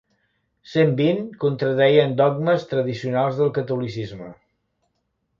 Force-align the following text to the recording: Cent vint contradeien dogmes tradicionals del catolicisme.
Cent 0.69 0.93
vint 1.01 1.19
contradeien 1.43 2.15
dogmes 2.21 2.65
tradicionals 2.71 3.37
del 3.41 3.51
catolicisme. 3.59 4.31